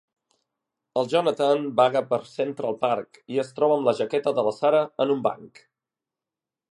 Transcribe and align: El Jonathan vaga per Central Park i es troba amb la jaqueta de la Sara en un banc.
El 1.01 1.09
Jonathan 1.09 1.67
vaga 1.81 2.01
per 2.13 2.19
Central 2.31 2.79
Park 2.85 3.21
i 3.35 3.39
es 3.43 3.53
troba 3.59 3.77
amb 3.81 3.89
la 3.91 3.95
jaqueta 4.03 4.33
de 4.39 4.49
la 4.51 4.55
Sara 4.61 4.81
en 5.05 5.15
un 5.17 5.23
banc. 5.31 5.63